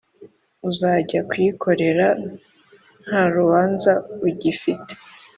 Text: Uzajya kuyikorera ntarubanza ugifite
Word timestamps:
Uzajya 0.69 1.19
kuyikorera 1.29 2.07
ntarubanza 3.05 3.91
ugifite 4.27 4.93